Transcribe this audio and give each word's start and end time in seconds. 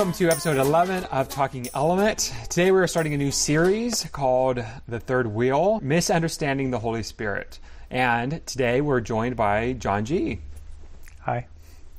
Welcome 0.00 0.14
to 0.14 0.30
episode 0.30 0.56
11 0.56 1.04
of 1.04 1.28
Talking 1.28 1.68
Element. 1.74 2.32
Today 2.48 2.72
we're 2.72 2.86
starting 2.86 3.12
a 3.12 3.18
new 3.18 3.30
series 3.30 4.04
called 4.04 4.64
The 4.88 4.98
Third 4.98 5.26
Wheel 5.26 5.78
Misunderstanding 5.82 6.70
the 6.70 6.78
Holy 6.78 7.02
Spirit. 7.02 7.58
And 7.90 8.40
today 8.46 8.80
we're 8.80 9.02
joined 9.02 9.36
by 9.36 9.74
John 9.74 10.06
G. 10.06 10.38
Hi. 11.20 11.46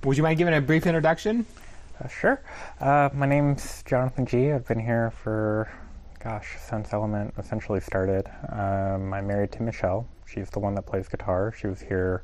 Would 0.04 0.18
you 0.18 0.24
mind 0.24 0.40
giving 0.40 0.56
a 0.56 0.62
brief 0.62 0.88
introduction? 0.88 1.46
Uh, 2.04 2.08
sure. 2.08 2.42
Uh, 2.80 3.10
my 3.14 3.28
name's 3.28 3.84
Jonathan 3.84 4.26
G. 4.26 4.52
I've 4.52 4.68
been 4.68 4.80
here 4.80 5.12
for, 5.12 5.72
gosh, 6.24 6.58
since 6.60 6.94
Element 6.94 7.36
essentially 7.38 7.82
started. 7.82 8.28
Um, 8.50 9.14
I'm 9.14 9.28
married 9.28 9.52
to 9.52 9.62
Michelle. 9.62 10.08
She's 10.26 10.50
the 10.50 10.60
one 10.60 10.74
that 10.74 10.88
plays 10.88 11.08
guitar. 11.08 11.54
She 11.56 11.68
was 11.68 11.80
here 11.80 12.24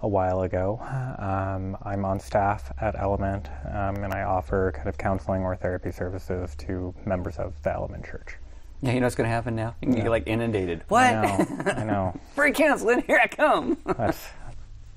a 0.00 0.08
while 0.08 0.42
ago. 0.42 0.78
Um, 1.18 1.76
I'm 1.82 2.04
on 2.04 2.20
staff 2.20 2.72
at 2.80 2.98
Element, 2.98 3.48
um, 3.66 3.96
and 4.04 4.12
I 4.12 4.22
offer 4.22 4.72
kind 4.72 4.88
of 4.88 4.96
counseling 4.98 5.42
or 5.42 5.56
therapy 5.56 5.90
services 5.90 6.54
to 6.56 6.94
members 7.04 7.36
of 7.38 7.60
the 7.62 7.72
Element 7.72 8.04
Church. 8.04 8.36
Yeah, 8.80 8.92
you 8.92 9.00
know 9.00 9.06
what's 9.06 9.16
going 9.16 9.28
to 9.28 9.34
happen 9.34 9.56
now? 9.56 9.74
You're 9.82 9.90
going 9.90 9.96
to 9.96 10.02
get 10.04 10.10
like 10.10 10.26
inundated. 10.28 10.80
I 10.82 10.84
What? 10.88 11.12
know. 11.12 11.72
I 11.72 11.84
know. 11.84 12.20
Free 12.36 12.52
counseling, 12.52 13.02
here 13.06 13.20
I 13.22 13.26
come. 13.26 13.76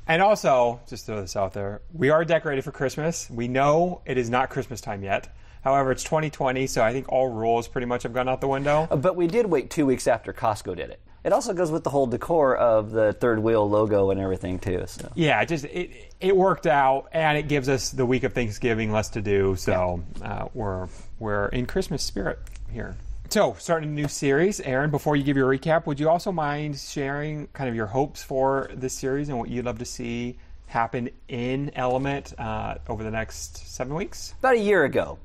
And 0.08 0.22
also, 0.22 0.82
just 0.90 1.06
throw 1.06 1.22
this 1.22 1.36
out 1.36 1.54
there, 1.54 1.82
we 1.94 2.10
are 2.10 2.26
decorated 2.26 2.64
for 2.64 2.72
Christmas. 2.72 3.30
We 3.30 3.48
know 3.48 4.02
it 4.06 4.18
is 4.18 4.30
not 4.30 4.50
Christmas 4.50 4.82
time 4.82 5.04
yet. 5.04 5.30
However, 5.64 5.92
it's 5.92 6.04
2020, 6.04 6.66
so 6.68 6.82
I 6.82 6.92
think 6.92 7.08
all 7.10 7.30
rules 7.30 7.68
pretty 7.68 7.86
much 7.86 8.04
have 8.04 8.12
gone 8.12 8.28
out 8.28 8.42
the 8.42 8.48
window. 8.48 8.88
but 8.88 9.16
we 9.16 9.28
did 9.28 9.46
wait 9.46 9.70
two 9.70 9.86
weeks 9.86 10.08
after 10.08 10.34
Costco 10.34 10.76
did 10.76 10.90
it. 10.90 11.00
It 11.24 11.34
also 11.34 11.54
goes 11.54 11.70
with 11.72 11.84
the 11.84 11.90
whole 11.92 12.08
decor 12.08 12.56
of 12.56 12.92
the 12.92 13.14
third 13.14 13.40
wheel 13.40 13.70
logo 13.70 14.10
and 14.10 14.20
everything 14.20 14.58
too. 14.58 14.84
So 14.88 15.12
Yeah, 15.16 15.42
it 15.42 15.48
just 15.48 15.66
it 15.66 15.92
it 16.20 16.36
worked 16.36 16.68
out, 16.68 17.10
and 17.12 17.38
it 17.38 17.48
gives 17.48 17.70
us 17.70 17.92
the 17.92 18.06
week 18.06 18.24
of 18.24 18.34
Thanksgiving 18.34 18.92
less 18.92 19.10
to 19.10 19.22
do. 19.22 19.56
So 19.56 20.04
uh, 20.24 20.48
we're 20.54 20.88
we're 21.20 21.48
in 21.48 21.66
Christmas 21.68 22.02
spirit 22.04 22.40
here. 22.72 22.96
So 23.30 23.56
starting 23.60 23.90
a 23.90 23.94
new 23.94 24.08
series, 24.08 24.60
Aaron. 24.60 24.92
Before 24.92 25.16
you 25.16 25.24
give 25.24 25.38
your 25.38 25.50
recap, 25.50 25.86
would 25.86 26.00
you 26.00 26.10
also 26.10 26.32
mind 26.32 26.78
sharing 26.78 27.48
kind 27.48 27.70
of 27.70 27.76
your 27.76 27.88
hopes 27.88 28.22
for 28.22 28.70
this 28.74 28.94
series 28.94 29.30
and 29.30 29.38
what 29.38 29.50
you'd 29.50 29.66
love 29.66 29.80
to 29.80 29.86
see 29.86 30.38
happen 30.66 31.10
in 31.28 31.72
Element 31.76 32.34
uh, 32.38 32.76
over 32.90 33.04
the 33.04 33.12
next 33.12 33.74
seven 33.74 33.94
weeks? 33.94 34.34
about 34.40 34.56
a 34.56 34.60
year 34.60 34.84
ago, 34.86 35.18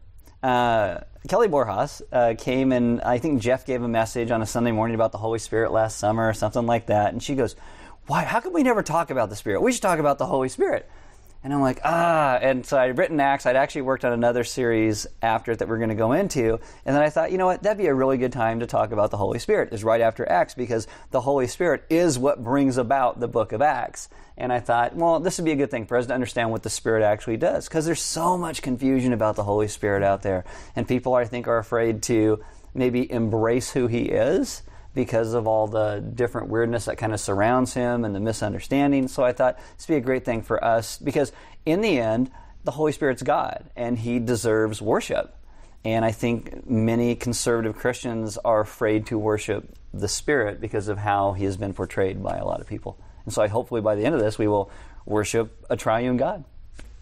uh, 0.43 0.99
Kelly 1.29 1.49
Borjas 1.49 2.03
uh, 2.13 2.35
came 2.39 2.73
and 2.73 3.01
I 3.01 3.19
think 3.19 3.41
Jeff 3.41 3.67
gave 3.67 3.83
a 3.83 3.89
message 3.89 4.31
on 4.31 4.43
a 4.43 4.47
Sunday 4.47 4.73
morning 4.73 4.95
about 4.95 5.13
the 5.13 5.19
Holy 5.19 5.39
Spirit 5.39 5.73
last 5.73 5.99
summer 5.99 6.29
or 6.29 6.35
something 6.35 6.67
like 6.67 6.87
that. 6.87 7.13
And 7.13 7.23
she 7.23 7.35
goes, 7.35 7.57
"Why? 8.07 8.25
How 8.25 8.41
come 8.41 8.53
we 8.53 8.63
never 8.63 8.83
talk 8.83 9.11
about 9.11 9.31
the 9.31 9.37
Spirit? 9.37 9.63
We 9.63 9.73
should 9.73 9.83
talk 9.83 9.99
about 9.99 10.19
the 10.19 10.27
Holy 10.27 10.49
Spirit." 10.49 10.89
And 11.45 11.53
I'm 11.53 11.61
like, 11.61 11.81
ah. 11.85 12.37
And 12.37 12.67
so 12.67 12.77
I'd 12.77 12.99
written 12.99 13.21
Acts. 13.21 13.47
I'd 13.47 13.55
actually 13.55 13.83
worked 13.83 14.05
on 14.05 14.13
another 14.13 14.43
series 14.43 15.07
after 15.23 15.53
it 15.53 15.61
that 15.61 15.69
we're 15.69 15.79
going 15.79 15.91
to 15.91 15.95
go 15.95 16.13
into. 16.13 16.59
And 16.85 16.97
then 16.97 17.03
I 17.03 17.09
thought, 17.09 17.31
you 17.31 17.39
know 17.39 17.47
what? 17.47 17.63
That'd 17.63 17.79
be 17.79 17.87
a 17.87 17.95
really 17.95 18.19
good 18.19 18.33
time 18.33 18.61
to 18.61 18.67
talk 18.67 18.91
about 18.91 19.11
the 19.13 19.17
Holy 19.17 19.39
Spirit, 19.39 19.73
is 19.73 19.85
right 19.85 20.01
after 20.01 20.29
Acts, 20.29 20.55
because 20.55 20.89
the 21.13 21.21
Holy 21.21 21.47
Spirit 21.47 21.85
is 21.89 22.19
what 22.19 22.43
brings 22.43 22.79
about 22.79 23.21
the 23.21 23.29
book 23.29 23.53
of 23.53 23.63
Acts. 23.63 24.09
And 24.37 24.53
I 24.53 24.61
thought, 24.61 24.97
well, 24.97 25.21
this 25.21 25.39
would 25.39 25.45
be 25.45 25.53
a 25.53 25.57
good 25.57 25.71
thing 25.71 25.87
for 25.87 25.97
us 25.97 26.07
to 26.07 26.15
understand 26.15 26.51
what 26.51 26.63
the 26.63 26.71
Spirit 26.71 27.03
actually 27.05 27.37
does, 27.37 27.69
because 27.69 27.87
there's 27.87 28.03
so 28.03 28.37
much 28.37 28.61
confusion 28.61 29.13
about 29.13 29.37
the 29.37 29.45
Holy 29.45 29.69
Spirit 29.69 30.03
out 30.03 30.23
there. 30.23 30.45
And 30.75 30.87
people, 30.87 31.15
I 31.15 31.25
think, 31.25 31.47
are 31.47 31.59
afraid 31.59 32.03
to 32.05 32.45
maybe 32.75 33.11
embrace 33.11 33.71
who 33.71 33.87
He 33.87 34.03
is 34.03 34.63
because 34.97 35.35
of 35.35 35.47
all 35.47 35.69
the 35.69 36.01
different 36.15 36.49
weirdness 36.49 36.87
that 36.87 36.97
kind 36.97 37.13
of 37.13 37.21
surrounds 37.21 37.75
him 37.75 38.05
and 38.05 38.15
the 38.15 38.19
misunderstanding. 38.19 39.07
So 39.07 39.23
I 39.23 39.33
thought 39.33 39.59
this 39.77 39.87
would 39.87 39.95
be 39.95 39.99
a 39.99 40.01
great 40.01 40.25
thing 40.25 40.43
for 40.43 40.65
us 40.65 40.99
because 40.99 41.31
in 41.67 41.83
the 41.83 42.01
end, 42.01 42.31
the 42.65 42.71
Holy 42.73 42.91
Spirit's 42.91 43.23
God 43.23 43.71
and 43.77 43.99
he 43.99 44.19
deserves 44.19 44.81
worship. 44.81 45.37
And 45.85 46.05
I 46.05 46.11
think 46.11 46.69
many 46.69 47.15
conservative 47.15 47.77
Christians 47.77 48.39
are 48.39 48.61
afraid 48.61 49.07
to 49.09 49.19
worship 49.19 49.77
the 49.93 50.09
Spirit 50.09 50.61
because 50.61 50.89
of 50.89 50.99
how 50.99 51.35
he 51.35 51.45
has 51.45 51.59
been 51.59 51.75
portrayed 51.75 52.21
by 52.23 52.39
a 52.39 52.45
lot 52.45 52.61
of 52.61 52.67
people. 52.67 52.99
And 53.27 53.35
so 53.35 53.43
I 53.43 53.49
hopefully 53.49 53.83
by 53.83 53.95
the 53.95 54.05
end 54.05 54.15
of 54.15 54.21
this, 54.21 54.39
we 54.39 54.49
will 54.49 54.71
worship 55.05 55.65
a 55.69 55.77
triune 55.77 56.17
God. 56.17 56.43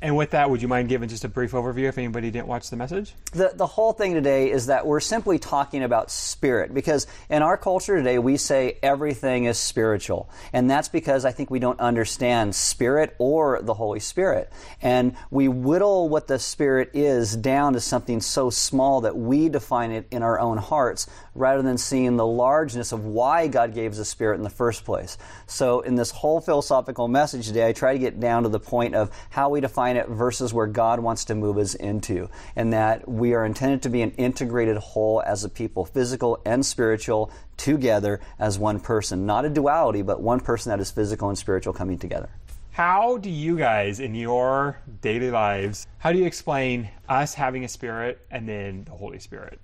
And 0.03 0.17
with 0.17 0.31
that, 0.31 0.51
would 0.51 0.61
you 0.61 0.69
mind 0.69 0.89
giving 0.89 1.09
just 1.09 1.25
a 1.25 1.29
brief 1.29 1.53
overview 1.53 1.89
if 1.89 1.97
anybody 1.97 2.31
didn't 2.31 2.49
watch 2.49 2.69
the 2.71 2.77
message? 2.77 3.15
the, 3.35 3.53
the 3.55 3.67
whole 3.67 3.93
thing 3.93 4.15
today 4.15 4.51
is 4.51 4.67
that 4.67 4.87
we're 4.87 5.01
simply 5.01 5.39
talking 5.39 5.83
about 5.83 6.11
spirit 6.11 6.73
because 6.73 7.07
in 7.29 7.43
our 7.43 7.57
culture 7.57 7.97
today 7.97 8.19
we 8.19 8.37
say 8.37 8.79
everything 8.83 9.45
is 9.45 9.59
spiritual. 9.59 10.31
And 10.53 10.71
that's 10.71 10.89
because 10.89 11.25
i 11.25 11.33
think 11.33 11.51
we 11.51 11.59
don't 11.59 11.81
understand 11.81 12.55
spirit 12.55 13.15
or 13.19 13.61
the 13.63 13.75
holy 13.75 14.01
spirit. 14.01 14.53
And 14.81 15.17
we 15.31 15.49
whittle 15.49 16.09
what 16.09 16.29
the 16.29 16.39
spirit 16.39 16.91
is 16.95 17.37
down 17.37 17.73
to 17.73 17.81
something 17.81 18.21
so 18.21 18.51
small 18.51 19.03
that 19.03 19.17
we 19.17 19.49
define 19.49 19.91
it 19.91 20.07
in 20.11 20.23
our 20.23 20.39
own 20.39 20.59
hearts 20.59 21.09
rather 21.35 21.63
than 21.63 21.77
seeing 21.77 22.17
the 22.17 22.27
largeness 22.27 22.93
of 22.93 23.05
why 23.05 23.49
god 23.49 23.75
gave 23.75 23.93
us 23.93 23.99
a 23.99 24.05
spirit 24.05 24.37
in 24.37 24.43
the 24.43 24.51
first 24.51 24.85
place. 24.85 25.19
So 25.47 25.81
in 25.81 25.97
this 25.97 26.13
whole 26.13 26.41
philosophical 26.41 27.09
message 27.09 27.49
today 27.49 27.67
i 27.69 27.73
try 27.73 27.95
to 27.95 27.99
get 27.99 28.21
down 28.21 28.45
to 28.45 28.49
the 28.49 28.61
point 28.61 28.95
of 28.95 29.11
how 29.31 29.49
we 29.49 29.61
define 29.61 29.94
it 29.95 30.09
versus 30.09 30.53
where 30.53 30.67
god 30.67 31.01
wants 31.01 31.25
to 31.27 31.35
move 31.35 31.59
us 31.59 31.75
into 31.75 32.29
and 32.57 32.73
that 32.73 33.09
we 33.09 33.35
are 33.35 33.45
intended 33.45 33.83
to 33.83 33.89
be 33.89 34.03
an 34.03 34.11
integrated 34.13 34.77
whole 34.77 35.23
as 35.27 35.45
a 35.45 35.49
people, 35.49 35.85
physical 35.85 36.41
and 36.45 36.65
spiritual, 36.65 37.31
together 37.57 38.21
as 38.39 38.59
one 38.59 38.81
person. 38.81 39.27
Not 39.27 39.45
a 39.45 39.51
duality, 39.51 40.03
but 40.03 40.21
one 40.21 40.41
person 40.41 40.71
that 40.71 40.81
is 40.81 40.91
physical 40.91 41.29
and 41.29 41.39
spiritual 41.39 41.73
coming 41.73 41.99
together. 41.99 42.31
How 42.73 43.19
do 43.19 43.31
you 43.31 43.57
guys, 43.57 44.01
in 44.01 44.15
your 44.15 44.81
daily 45.01 45.31
lives, 45.31 45.87
how 45.99 46.13
do 46.13 46.19
you 46.19 46.25
explain 46.25 46.91
us 47.09 47.35
having 47.35 47.65
a 47.65 47.69
spirit 47.69 48.21
and 48.31 48.49
then 48.49 48.85
the 48.85 48.93
Holy 48.93 49.21
Spirit? 49.21 49.61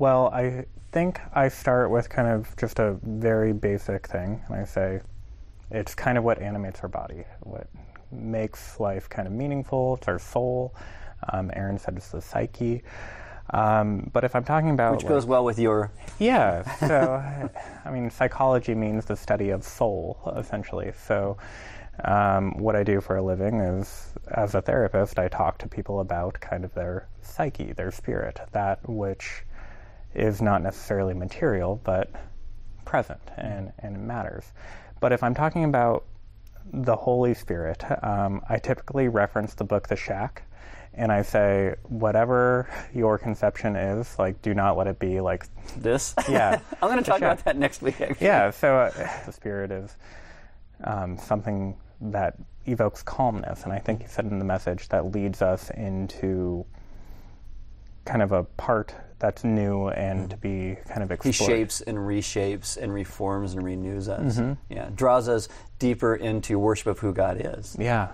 well, 0.00 0.30
I 0.32 0.64
think 0.92 1.20
I 1.34 1.48
start 1.48 1.90
with 1.90 2.08
kind 2.08 2.26
of 2.26 2.56
just 2.56 2.78
a 2.78 2.98
very 3.02 3.52
basic 3.52 4.08
thing, 4.08 4.42
and 4.48 4.56
I 4.56 4.64
say 4.64 5.02
it's 5.70 5.94
kind 5.94 6.16
of 6.16 6.24
what 6.24 6.40
animates 6.40 6.80
our 6.80 6.88
body, 6.88 7.24
what 7.40 7.68
makes 8.12 8.78
life 8.80 9.08
kind 9.08 9.26
of 9.26 9.34
meaningful. 9.34 9.96
It's 9.96 10.08
our 10.08 10.18
soul. 10.18 10.74
Um, 11.32 11.50
Aaron 11.54 11.78
said 11.78 11.96
it's 11.96 12.10
the 12.10 12.20
psyche. 12.20 12.82
Um, 13.52 14.08
but 14.12 14.22
if 14.24 14.36
I'm 14.36 14.44
talking 14.44 14.70
about 14.70 14.92
Which 14.92 15.02
like- 15.04 15.08
goes 15.08 15.26
well 15.26 15.44
with 15.44 15.58
your. 15.58 15.90
yeah, 16.18 16.62
so 16.78 17.14
I 17.84 17.90
mean, 17.90 18.10
psychology 18.10 18.74
means 18.74 19.04
the 19.06 19.16
study 19.16 19.50
of 19.50 19.64
soul, 19.64 20.18
essentially. 20.36 20.92
So, 21.04 21.36
um, 22.04 22.56
what 22.58 22.76
I 22.76 22.84
do 22.84 23.00
for 23.00 23.16
a 23.16 23.22
living 23.22 23.60
is, 23.60 24.12
as 24.28 24.54
a 24.54 24.62
therapist, 24.62 25.18
I 25.18 25.28
talk 25.28 25.58
to 25.58 25.68
people 25.68 26.00
about 26.00 26.38
kind 26.40 26.64
of 26.64 26.72
their 26.74 27.08
psyche, 27.22 27.72
their 27.72 27.90
spirit, 27.90 28.40
that 28.52 28.88
which 28.88 29.42
is 30.14 30.40
not 30.40 30.62
necessarily 30.62 31.12
material, 31.14 31.80
but 31.84 32.10
present 32.84 33.20
and, 33.36 33.72
and 33.80 33.96
it 33.96 34.00
matters. 34.00 34.52
But 35.00 35.12
if 35.12 35.22
I'm 35.22 35.34
talking 35.34 35.64
about 35.64 36.04
the 36.72 36.96
Holy 36.96 37.34
Spirit, 37.34 37.82
um, 38.04 38.42
I 38.48 38.58
typically 38.58 39.08
reference 39.08 39.54
the 39.54 39.64
book 39.64 39.88
The 39.88 39.96
Shack. 39.96 40.44
And 40.92 41.12
I 41.12 41.22
say, 41.22 41.76
whatever 41.84 42.68
your 42.92 43.16
conception 43.16 43.76
is, 43.76 44.18
like, 44.18 44.42
do 44.42 44.54
not 44.54 44.76
let 44.76 44.88
it 44.88 44.98
be 44.98 45.20
like 45.20 45.46
This? 45.76 46.14
Yeah. 46.28 46.60
I'm 46.82 46.88
going 46.88 46.98
to 46.98 47.04
talk 47.08 47.20
Sure. 47.20 47.28
about 47.28 47.44
that 47.44 47.56
next 47.56 47.80
week. 47.80 48.00
Actually. 48.00 48.26
yeah, 48.26 48.50
so 48.50 48.76
uh, 48.76 49.08
the 49.24 49.32
spirit 49.32 49.70
is 49.70 49.96
um, 50.82 51.16
something 51.16 51.76
that 52.00 52.34
evokes 52.66 53.02
calmness, 53.04 53.62
and 53.64 53.72
I 53.72 53.78
think 53.78 54.02
you 54.02 54.08
said 54.08 54.24
in 54.26 54.38
the 54.40 54.44
message 54.44 54.88
that 54.88 55.12
leads 55.12 55.42
us 55.42 55.70
into 55.70 56.66
kind 58.04 58.20
of 58.22 58.32
a 58.32 58.42
part 58.42 58.94
that's 59.20 59.44
new 59.44 59.88
and 59.88 60.30
to 60.30 60.36
be 60.36 60.76
kind 60.88 61.02
of 61.02 61.12
explored. 61.12 61.34
He 61.34 61.44
shapes 61.44 61.80
and 61.82 61.98
reshapes 61.98 62.76
and 62.76 62.92
reforms 62.92 63.54
and 63.54 63.62
renews 63.64 64.08
us. 64.08 64.40
Yeah, 64.68 64.88
draws 64.94 65.28
us 65.28 65.48
deeper 65.78 66.14
into 66.16 66.58
worship 66.58 66.86
of 66.88 66.98
who 66.98 67.12
God 67.12 67.40
is. 67.40 67.76
Yeah, 67.78 68.08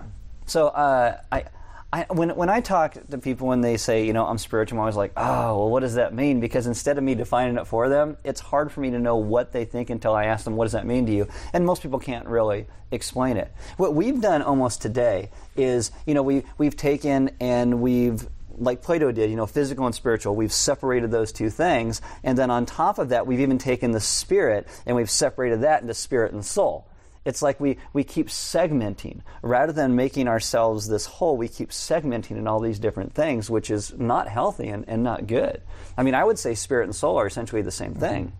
So 0.45 0.67
uh, 0.67 1.19
I, 1.31 1.45
I, 1.91 2.05
when 2.09 2.35
when 2.35 2.49
I 2.49 2.59
talk 2.59 2.97
to 3.11 3.17
people 3.17 3.47
when 3.47 3.61
they 3.61 3.77
say, 3.77 4.05
you 4.05 4.11
know, 4.11 4.25
I'm 4.25 4.37
spiritual, 4.37 4.77
I'm 4.77 4.81
always 4.81 4.97
like, 4.97 5.13
oh, 5.15 5.57
well, 5.57 5.69
what 5.69 5.79
does 5.79 5.95
that 5.95 6.13
mean? 6.13 6.41
Because 6.41 6.67
instead 6.67 6.97
of 6.97 7.03
me 7.03 7.15
defining 7.15 7.57
it 7.57 7.65
for 7.65 7.87
them, 7.87 8.17
it's 8.25 8.41
hard 8.41 8.71
for 8.73 8.81
me 8.81 8.91
to 8.91 8.99
know 8.99 9.15
what 9.15 9.53
they 9.53 9.63
think 9.63 9.89
until 9.89 10.13
I 10.13 10.25
ask 10.25 10.43
them, 10.43 10.57
what 10.57 10.65
does 10.65 10.73
that 10.73 10.85
mean 10.85 11.05
to 11.05 11.13
you? 11.13 11.27
And 11.53 11.65
most 11.65 11.81
people 11.81 11.99
can't 11.99 12.27
really 12.27 12.67
explain 12.91 13.37
it. 13.37 13.51
What 13.77 13.93
we've 13.93 14.19
done 14.19 14.41
almost 14.41 14.81
today 14.81 15.29
is, 15.55 15.91
you 16.05 16.13
know, 16.13 16.23
we 16.23 16.43
we've 16.57 16.75
taken 16.75 17.31
and 17.39 17.81
we've 17.81 18.27
like 18.57 18.81
Plato 18.81 19.11
did, 19.11 19.29
you 19.29 19.35
know, 19.35 19.45
physical 19.45 19.85
and 19.85 19.95
spiritual, 19.95 20.35
we've 20.35 20.53
separated 20.53 21.11
those 21.11 21.31
two 21.31 21.49
things. 21.49 22.01
And 22.23 22.37
then 22.37 22.49
on 22.49 22.65
top 22.65 22.99
of 22.99 23.09
that, 23.09 23.27
we've 23.27 23.39
even 23.39 23.57
taken 23.57 23.91
the 23.91 23.99
spirit 23.99 24.67
and 24.85 24.95
we've 24.95 25.09
separated 25.09 25.61
that 25.61 25.81
into 25.81 25.93
spirit 25.93 26.33
and 26.33 26.45
soul. 26.45 26.87
It's 27.25 27.41
like 27.41 27.59
we, 27.59 27.77
we 27.91 28.05
keep 28.05 28.29
segmenting. 28.29 29.21
Rather 29.41 29.73
than 29.73 29.97
making 29.97 30.29
ourselves 30.29 30.87
this 30.87 31.05
whole, 31.05 31.35
we 31.35 31.49
keep 31.49 31.71
segmenting 31.71 32.37
in 32.37 32.47
all 32.47 32.61
these 32.61 32.79
different 32.79 33.13
things, 33.13 33.49
which 33.49 33.69
is 33.69 33.93
not 33.97 34.29
healthy 34.29 34.69
and, 34.69 34.85
and 34.87 35.03
not 35.03 35.27
good. 35.27 35.61
I 35.97 36.03
mean, 36.03 36.15
I 36.15 36.23
would 36.23 36.39
say 36.39 36.55
spirit 36.55 36.85
and 36.85 36.95
soul 36.95 37.17
are 37.17 37.27
essentially 37.27 37.61
the 37.61 37.71
same 37.71 37.95
thing. 37.95 38.31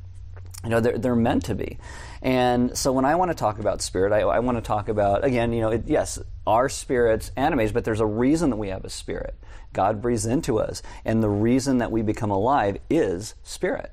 You 0.63 0.69
know 0.69 0.79
they're, 0.79 0.97
they're 0.97 1.15
meant 1.15 1.45
to 1.45 1.55
be. 1.55 1.77
And 2.21 2.77
so 2.77 2.91
when 2.91 3.05
i 3.05 3.15
want 3.15 3.29
to 3.31 3.35
talk 3.35 3.59
about 3.59 3.81
spirit 3.81 4.11
i, 4.11 4.21
I 4.21 4.39
want 4.39 4.57
to 4.57 4.61
talk 4.61 4.89
about 4.89 5.23
again 5.23 5.53
you 5.53 5.61
know 5.61 5.69
it, 5.69 5.83
yes 5.85 6.19
our 6.45 6.67
spirits 6.67 7.31
animates 7.35 7.71
but 7.71 7.85
there's 7.85 7.99
a 7.99 8.05
reason 8.05 8.49
that 8.49 8.57
we 8.57 8.69
have 8.69 8.85
a 8.85 8.89
spirit. 8.89 9.35
God 9.73 10.01
breathes 10.01 10.25
into 10.25 10.59
us 10.59 10.81
and 11.05 11.21
the 11.21 11.29
reason 11.29 11.77
that 11.77 11.91
we 11.91 12.01
become 12.01 12.31
alive 12.31 12.77
is 12.89 13.35
spirit. 13.43 13.91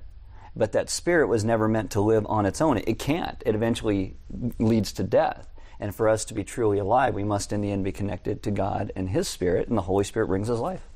But 0.56 0.72
that 0.72 0.88
spirit 0.88 1.28
was 1.28 1.44
never 1.44 1.68
meant 1.68 1.90
to 1.92 2.00
live 2.00 2.26
on 2.28 2.46
its 2.46 2.60
own. 2.60 2.78
It 2.78 2.98
can't. 2.98 3.42
It 3.44 3.56
eventually 3.56 4.16
leads 4.58 4.92
to 4.94 5.02
death. 5.02 5.48
And 5.80 5.92
for 5.94 6.08
us 6.08 6.24
to 6.26 6.34
be 6.34 6.44
truly 6.44 6.78
alive 6.78 7.14
we 7.14 7.24
must 7.24 7.52
in 7.52 7.60
the 7.60 7.72
end 7.72 7.84
be 7.84 7.92
connected 7.92 8.42
to 8.44 8.50
god 8.50 8.92
and 8.96 9.08
his 9.08 9.28
spirit 9.28 9.68
and 9.68 9.76
the 9.76 9.82
holy 9.82 10.04
spirit 10.04 10.28
brings 10.28 10.48
us 10.48 10.58
life. 10.58 10.88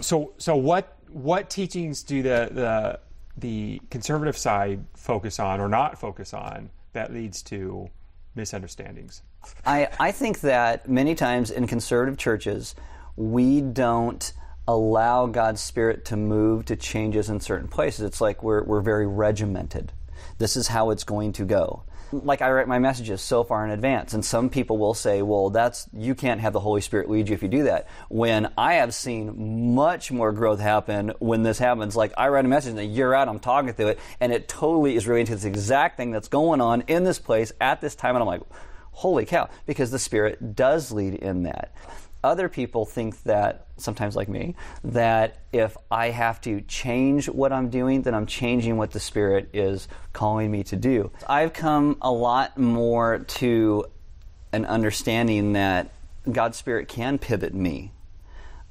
So 0.00 0.32
so 0.38 0.56
what 0.56 0.96
what 1.08 1.50
teachings 1.50 2.02
do 2.02 2.22
the 2.22 2.48
the 2.50 3.00
the 3.36 3.80
conservative 3.90 4.36
side 4.36 4.84
focus 4.94 5.40
on 5.40 5.60
or 5.60 5.68
not 5.68 5.98
focus 5.98 6.32
on 6.32 6.70
that 6.92 7.12
leads 7.12 7.42
to 7.42 7.88
misunderstandings? 8.34 9.22
I, 9.66 9.88
I 10.00 10.12
think 10.12 10.40
that 10.40 10.88
many 10.88 11.14
times 11.14 11.50
in 11.50 11.66
conservative 11.66 12.16
churches, 12.18 12.74
we 13.16 13.60
don't 13.60 14.32
allow 14.66 15.26
God's 15.26 15.60
Spirit 15.60 16.04
to 16.06 16.16
move 16.16 16.64
to 16.66 16.76
changes 16.76 17.28
in 17.28 17.40
certain 17.40 17.68
places. 17.68 18.00
It's 18.02 18.20
like 18.20 18.42
we're, 18.42 18.62
we're 18.64 18.80
very 18.80 19.06
regimented. 19.06 19.92
This 20.38 20.56
is 20.56 20.68
how 20.68 20.90
it's 20.90 21.04
going 21.04 21.32
to 21.34 21.44
go 21.44 21.84
like 22.12 22.42
I 22.42 22.50
write 22.50 22.68
my 22.68 22.78
messages 22.78 23.20
so 23.20 23.44
far 23.44 23.64
in 23.64 23.70
advance, 23.70 24.14
and 24.14 24.24
some 24.24 24.50
people 24.50 24.78
will 24.78 24.94
say, 24.94 25.22
"Well, 25.22 25.50
that's 25.50 25.88
you 25.92 26.14
can't 26.14 26.40
have 26.40 26.52
the 26.52 26.60
Holy 26.60 26.80
Spirit 26.80 27.10
lead 27.10 27.28
you 27.28 27.34
if 27.34 27.42
you 27.42 27.48
do 27.48 27.64
that." 27.64 27.86
When 28.08 28.52
I 28.56 28.74
have 28.74 28.94
seen 28.94 29.74
much 29.74 30.12
more 30.12 30.32
growth 30.32 30.60
happen 30.60 31.12
when 31.18 31.42
this 31.42 31.58
happens. 31.58 31.96
Like 31.96 32.12
I 32.16 32.28
write 32.28 32.44
a 32.44 32.48
message 32.48 32.70
and 32.70 32.80
a 32.80 32.84
year 32.84 33.14
out, 33.14 33.28
I'm 33.28 33.40
talking 33.40 33.72
through 33.72 33.88
it, 33.88 33.98
and 34.20 34.32
it 34.32 34.48
totally 34.48 34.96
is 34.96 35.06
relating 35.06 35.26
to 35.26 35.34
this 35.34 35.44
exact 35.44 35.96
thing 35.96 36.10
that's 36.10 36.28
going 36.28 36.60
on 36.60 36.82
in 36.82 37.04
this 37.04 37.18
place 37.18 37.52
at 37.60 37.80
this 37.80 37.94
time, 37.94 38.14
and 38.16 38.22
I'm 38.22 38.26
like, 38.26 38.42
"Holy 38.92 39.24
cow!" 39.24 39.48
Because 39.66 39.90
the 39.90 39.98
Spirit 39.98 40.54
does 40.54 40.92
lead 40.92 41.14
in 41.14 41.44
that 41.44 41.72
other 42.24 42.48
people 42.48 42.86
think 42.86 43.22
that, 43.24 43.66
sometimes 43.76 44.16
like 44.16 44.28
me, 44.28 44.56
that 44.82 45.38
if 45.52 45.76
I 45.90 46.10
have 46.10 46.40
to 46.42 46.60
change 46.62 47.28
what 47.28 47.52
I'm 47.52 47.68
doing, 47.68 48.02
then 48.02 48.14
I'm 48.14 48.26
changing 48.26 48.76
what 48.76 48.90
the 48.90 49.00
Spirit 49.00 49.50
is 49.52 49.86
calling 50.12 50.50
me 50.50 50.64
to 50.64 50.76
do. 50.76 51.12
I've 51.28 51.52
come 51.52 51.98
a 52.00 52.10
lot 52.10 52.58
more 52.58 53.18
to 53.18 53.84
an 54.52 54.64
understanding 54.64 55.52
that 55.52 55.92
God's 56.30 56.56
Spirit 56.56 56.88
can 56.88 57.18
pivot 57.18 57.52
me 57.54 57.92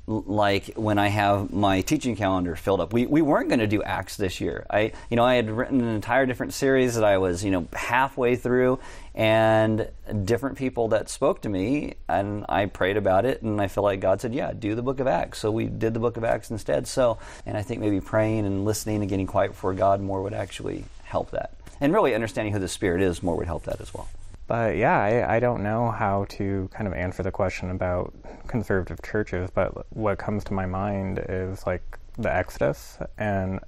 like 0.05 0.73
when 0.75 0.97
I 0.97 1.07
have 1.07 1.53
my 1.53 1.81
teaching 1.81 2.15
calendar 2.15 2.55
filled 2.55 2.81
up. 2.81 2.91
We, 2.91 3.05
we 3.05 3.21
weren't 3.21 3.47
going 3.47 3.59
to 3.59 3.67
do 3.67 3.81
Acts 3.81 4.17
this 4.17 4.41
year. 4.41 4.65
I 4.69 4.91
you 5.09 5.15
know 5.15 5.23
I 5.23 5.35
had 5.35 5.49
written 5.49 5.81
an 5.81 5.95
entire 5.95 6.25
different 6.25 6.53
series 6.53 6.95
that 6.95 7.03
I 7.03 7.17
was 7.17 7.43
you 7.43 7.51
know 7.51 7.67
halfway 7.71 8.35
through, 8.35 8.79
and 9.15 9.87
different 10.25 10.57
people 10.57 10.89
that 10.89 11.09
spoke 11.09 11.41
to 11.43 11.49
me, 11.49 11.95
and 12.09 12.45
I 12.49 12.65
prayed 12.65 12.97
about 12.97 13.25
it, 13.25 13.41
and 13.43 13.61
I 13.61 13.67
feel 13.67 13.83
like 13.83 14.01
God 14.01 14.19
said, 14.19 14.33
yeah, 14.33 14.51
do 14.51 14.75
the 14.75 14.83
Book 14.83 14.99
of 14.99 15.07
Acts. 15.07 15.39
So 15.39 15.51
we 15.51 15.65
did 15.65 15.93
the 15.93 15.99
Book 15.99 16.17
of 16.17 16.25
Acts 16.25 16.51
instead. 16.51 16.87
So 16.87 17.17
and 17.45 17.57
I 17.57 17.61
think 17.61 17.79
maybe 17.79 18.01
praying 18.01 18.45
and 18.45 18.65
listening 18.65 19.01
and 19.01 19.09
getting 19.09 19.27
quiet 19.27 19.51
before 19.51 19.73
God 19.73 20.01
more 20.01 20.21
would 20.21 20.33
actually 20.33 20.83
help 21.03 21.31
that, 21.31 21.51
and 21.79 21.93
really 21.93 22.13
understanding 22.13 22.53
who 22.53 22.59
the 22.59 22.67
Spirit 22.67 23.01
is 23.01 23.23
more 23.23 23.37
would 23.37 23.47
help 23.47 23.63
that 23.63 23.79
as 23.79 23.93
well. 23.93 24.09
But 24.53 24.77
yeah, 24.77 25.01
I, 25.01 25.37
I 25.37 25.39
don't 25.39 25.63
know 25.63 25.89
how 25.89 26.25
to 26.29 26.69
kind 26.71 26.85
of 26.87 26.93
answer 26.93 27.23
the 27.23 27.31
question 27.31 27.71
about 27.71 28.13
conservative 28.45 29.01
churches, 29.01 29.49
but 29.51 29.87
what 29.89 30.19
comes 30.19 30.43
to 30.43 30.53
my 30.53 30.67
mind 30.67 31.25
is 31.27 31.65
like 31.65 31.81
the 32.19 32.31
Exodus. 32.31 32.99
And 33.17 33.61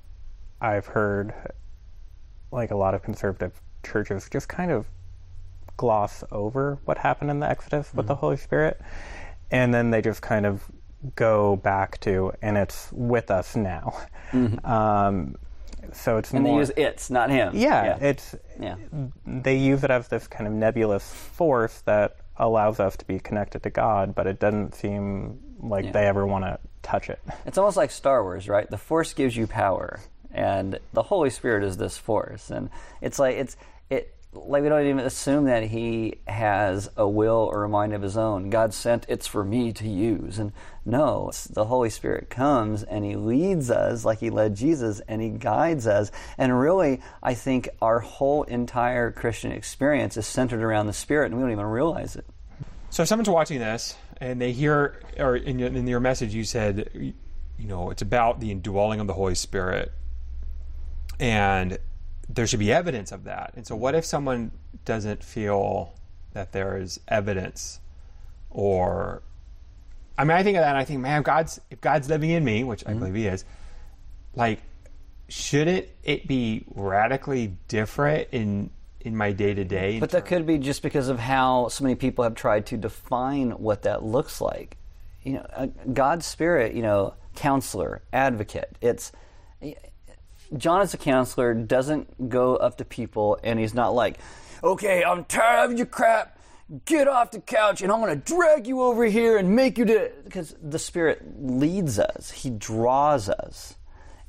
I've 0.62 0.86
heard 0.86 1.34
like 2.52 2.70
a 2.70 2.76
lot 2.76 2.94
of 2.94 3.02
conservative 3.02 3.60
churches 3.82 4.30
just 4.32 4.48
kind 4.48 4.70
of 4.70 4.86
gloss 5.76 6.24
over 6.32 6.78
what 6.86 7.00
happened 7.00 7.32
in 7.32 7.40
the 7.40 7.50
Exodus 7.50 7.92
with 7.92 8.04
mm-hmm. 8.04 8.10
the 8.10 8.16
Holy 8.18 8.38
Spirit. 8.38 8.80
And 9.50 9.74
then 9.74 9.90
they 9.90 10.04
just 10.04 10.22
kind 10.22 10.46
of 10.46 10.70
go 11.16 11.56
back 11.56 12.00
to, 12.02 12.32
and 12.44 12.60
it's 12.60 12.92
with 12.92 13.32
us 13.32 13.56
now. 13.56 14.06
Mm-hmm. 14.32 14.64
Um, 14.64 15.36
so 15.94 16.18
it's 16.18 16.32
and 16.32 16.44
more, 16.44 16.54
they 16.54 16.60
use 16.60 16.72
it's 16.76 17.10
not 17.10 17.30
him. 17.30 17.52
Yeah, 17.56 17.86
yeah, 17.86 17.98
it's 18.02 18.36
yeah. 18.60 18.76
They 19.26 19.58
use 19.58 19.84
it 19.84 19.92
as 19.92 20.08
this 20.08 20.28
kind 20.28 20.48
of 20.48 20.54
nebulous 20.54 21.12
force 21.12 21.82
that 21.82 22.18
allows 22.38 22.80
us 22.80 22.96
to 22.98 23.06
be 23.06 23.20
connected 23.20 23.64
to 23.64 23.70
God, 23.70 24.16
but 24.16 24.28
it 24.28 24.40
doesn't 24.40 24.76
seem 24.76 25.40
like 25.60 25.86
yeah. 25.86 25.92
they 25.92 26.08
ever 26.08 26.26
want 26.26 26.46
to 26.46 26.60
touch 26.82 27.10
it. 27.10 27.20
It's 27.46 27.58
almost 27.58 27.78
like 27.78 27.92
Star 27.92 28.24
Wars, 28.24 28.48
right? 28.48 28.70
The 28.70 28.78
Force 28.78 29.14
gives 29.14 29.36
you 29.36 29.48
power, 29.48 30.00
and 30.32 30.80
the 30.94 31.04
Holy 31.04 31.30
Spirit 31.30 31.64
is 31.64 31.78
this 31.78 31.98
force, 31.98 32.50
and 32.50 32.70
it's 33.02 33.20
like 33.20 33.36
it's 33.36 33.58
it 33.90 34.15
like 34.36 34.64
we 34.64 34.70
don't 34.70 34.86
even 34.86 35.00
assume 35.00 35.46
that 35.46 35.64
he 35.64 36.16
has 36.28 36.90
a 36.98 37.08
will 37.08 37.50
or 37.52 37.64
a 37.64 37.70
mind 37.70 37.94
of 37.94 38.02
his 38.02 38.18
own. 38.18 38.50
God 38.50 38.74
sent 38.74 39.06
it's 39.08 39.28
for 39.28 39.44
me 39.44 39.72
to 39.74 39.88
use. 39.88 40.38
And 40.38 40.52
no, 40.86 41.32
the 41.50 41.66
Holy 41.66 41.90
Spirit 41.90 42.30
comes 42.30 42.84
and 42.84 43.06
he 43.06 43.16
leads 43.16 43.72
us 43.72 44.06
like 44.06 44.20
he 44.20 44.30
led 44.30 44.56
Jesus 44.56 45.02
and 45.08 45.22
he 45.22 45.30
guides 45.30 45.88
us. 45.88 46.12
And 46.38 46.60
really, 46.60 47.02
I 47.24 47.34
think 47.34 47.70
our 47.82 48.00
whole 48.00 48.44
entire 48.44 49.12
Christian 49.12 49.52
experience 49.52 50.18
is 50.18 50.28
centered 50.28 50.62
around 50.62 50.88
the 50.88 50.94
Spirit 50.94 51.28
and 51.28 51.36
we 51.36 51.42
don't 51.42 51.52
even 51.52 51.66
realize 51.66 52.16
it. 52.16 52.26
So 52.90 53.04
if 53.04 53.10
someone's 53.10 53.30
watching 53.30 53.60
this 53.60 53.96
and 54.18 54.42
they 54.42 54.52
hear, 54.52 55.02
or 55.18 55.36
in 55.36 55.60
your, 55.60 55.70
in 55.70 55.88
your 55.88 56.00
message, 56.00 56.34
you 56.34 56.44
said, 56.44 56.90
you 56.94 57.68
know, 57.68 57.90
it's 57.90 58.02
about 58.02 58.40
the 58.40 58.52
indwelling 58.52 59.00
of 59.00 59.08
the 59.08 59.14
Holy 59.14 59.36
Spirit. 59.36 59.92
And 61.20 61.78
there 62.30 62.48
should 62.48 62.60
be 62.60 62.72
evidence 62.72 63.12
of 63.12 63.24
that. 63.26 63.54
And 63.56 63.66
so, 63.66 63.76
what 63.76 63.96
if 63.96 64.06
someone 64.06 64.52
doesn't 64.84 65.24
feel 65.24 65.94
that 66.34 66.52
there 66.52 66.78
is 66.78 67.00
evidence, 67.08 67.80
or 68.50 69.22
I 70.18 70.24
mean, 70.24 70.38
I 70.38 70.44
think 70.44 70.58
of 70.58 70.62
that, 70.62 70.70
and 70.70 70.78
I 70.78 70.86
think, 70.86 71.02
man, 71.02 71.22
God's 71.22 71.60
if 71.70 71.82
God's 71.82 72.10
living 72.10 72.30
in 72.30 72.44
me, 72.44 72.64
which 72.64 72.82
mm-hmm. 72.82 72.92
I 72.92 72.94
believe 72.94 73.16
He 73.16 73.28
is, 73.28 73.46
like, 74.36 74.60
shouldn't 75.28 75.88
it 76.04 76.28
be 76.28 76.66
radically 76.74 77.58
different 77.68 78.30
in 78.32 78.70
in 79.00 79.16
my 79.16 79.32
day 79.32 79.54
to 79.54 79.64
day? 79.64 80.00
But 80.00 80.12
that 80.12 80.26
could 80.26 80.46
be 80.46 80.58
just 80.58 80.82
because 80.82 81.10
of 81.10 81.20
how 81.20 81.68
so 81.68 81.84
many 81.84 81.96
people 81.96 82.24
have 82.24 82.36
tried 82.36 82.66
to 82.68 82.78
define 82.78 83.52
what 83.52 83.84
that 83.84 84.04
looks 84.04 84.42
like. 84.42 84.78
You 85.24 85.34
know, 85.34 85.74
God's 85.92 86.26
Spirit, 86.26 86.76
you 86.76 86.82
know, 86.82 87.16
counselor, 87.36 88.04
advocate. 88.14 88.78
It's 88.82 89.12
John, 90.58 90.82
as 90.82 90.94
a 90.94 90.98
counselor, 90.98 91.54
doesn't 91.54 92.30
go 92.30 92.56
up 92.56 92.78
to 92.78 92.86
people 92.86 93.40
and 93.44 93.60
he's 93.60 93.74
not 93.74 93.94
like, 93.94 94.20
okay, 94.64 95.04
I'm 95.04 95.26
tired 95.26 95.72
of 95.72 95.78
your 95.78 95.88
crap. 95.88 96.40
Get 96.86 97.08
off 97.08 97.32
the 97.32 97.42
couch 97.42 97.82
and 97.82 97.92
I'm 97.92 98.02
going 98.02 98.20
to 98.20 98.34
drag 98.34 98.66
you 98.66 98.82
over 98.82 99.06
here 99.06 99.38
and 99.38 99.56
make 99.56 99.78
you 99.78 99.86
do 99.86 99.98
it. 99.98 100.24
Because 100.24 100.56
the 100.62 100.80
Spirit 100.80 101.22
leads 101.40 102.00
us, 102.00 102.32
He 102.32 102.50
draws 102.50 103.30
us. 103.30 103.76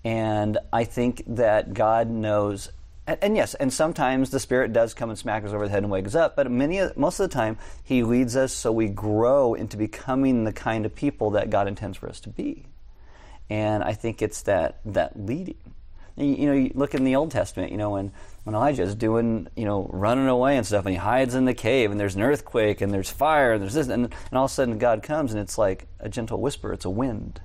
And 0.04 0.58
I 0.72 0.84
think 0.84 1.22
that 1.26 1.74
God 1.74 2.08
knows 2.08 2.70
and, 3.06 3.18
and, 3.22 3.36
yes, 3.36 3.54
and 3.54 3.72
sometimes 3.72 4.30
the 4.30 4.40
Spirit 4.40 4.72
does 4.72 4.92
come 4.92 5.10
and 5.10 5.18
smack 5.18 5.44
us 5.44 5.52
over 5.52 5.66
the 5.66 5.70
head 5.70 5.84
and 5.84 5.92
wake 5.92 6.06
us 6.06 6.14
up, 6.14 6.34
but 6.34 6.50
many, 6.50 6.80
most 6.96 7.20
of 7.20 7.30
the 7.30 7.34
time, 7.34 7.56
He 7.84 8.02
leads 8.02 8.34
us 8.36 8.52
so 8.52 8.72
we 8.72 8.88
grow 8.88 9.54
into 9.54 9.76
becoming 9.76 10.44
the 10.44 10.52
kind 10.52 10.84
of 10.84 10.94
people 10.94 11.30
that 11.30 11.48
God 11.48 11.68
intends 11.68 11.96
for 11.96 12.08
us 12.08 12.18
to 12.20 12.28
be. 12.28 12.64
And 13.48 13.84
I 13.84 13.92
think 13.92 14.22
it's 14.22 14.42
that, 14.42 14.80
that 14.86 15.18
leading. 15.18 15.56
You, 16.16 16.46
know, 16.46 16.52
you 16.52 16.70
look 16.74 16.94
in 16.94 17.04
the 17.04 17.16
Old 17.16 17.30
Testament, 17.30 17.72
you 17.72 17.78
know, 17.78 17.90
when, 17.90 18.10
when 18.44 18.54
Elijah's 18.54 18.94
doing, 18.94 19.48
you 19.54 19.66
know, 19.66 19.90
running 19.92 20.28
away 20.28 20.56
and 20.56 20.66
stuff, 20.66 20.86
and 20.86 20.94
he 20.94 20.98
hides 20.98 21.34
in 21.34 21.44
the 21.44 21.54
cave, 21.54 21.90
and 21.90 22.00
there's 22.00 22.14
an 22.14 22.22
earthquake, 22.22 22.80
and 22.80 22.92
there's 22.92 23.10
fire, 23.10 23.52
and 23.52 23.62
there's 23.62 23.74
this, 23.74 23.88
and, 23.88 24.06
and 24.06 24.32
all 24.32 24.46
of 24.46 24.50
a 24.50 24.54
sudden 24.54 24.78
God 24.78 25.02
comes, 25.02 25.32
and 25.32 25.40
it's 25.40 25.58
like 25.58 25.88
a 26.00 26.08
gentle 26.08 26.40
whisper. 26.40 26.72
It's 26.72 26.86
a 26.86 26.90
wind, 26.90 27.40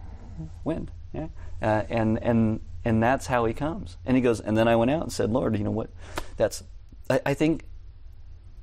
wind, 0.63 0.90
yeah, 1.13 1.28
uh, 1.62 1.84
and 1.90 2.18
and 2.24 2.62
and 2.84 3.04
that's 3.04 3.28
how 3.28 3.46
he 3.46 3.54
comes. 3.54 3.98
And 4.06 4.16
he 4.16 4.22
goes, 4.22 4.40
and 4.40 4.58
then 4.58 4.68
I 4.68 4.75
went 4.75 4.92
out 4.92 5.04
and 5.04 5.12
said, 5.12 5.32
Lord, 5.32 5.58
you 5.58 5.63
know 5.63 5.72
what? 5.72 5.90
That's, 6.38 6.63
I, 7.10 7.22
I 7.28 7.34
think 7.34 7.66